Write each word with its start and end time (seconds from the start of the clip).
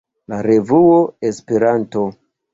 la 0.31 0.39
revuo 0.47 0.95
Esperanto. 1.31 2.05